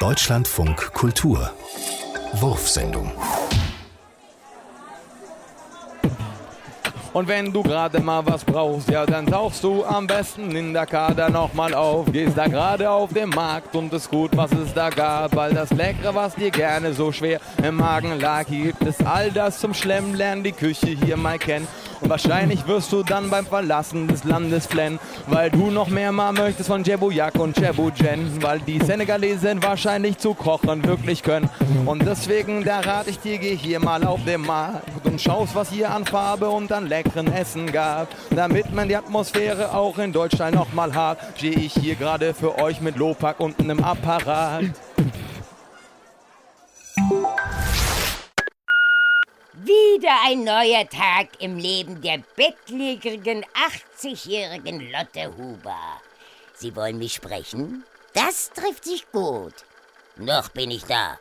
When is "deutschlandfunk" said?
0.00-0.94